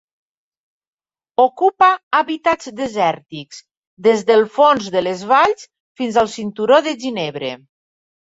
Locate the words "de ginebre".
6.89-7.53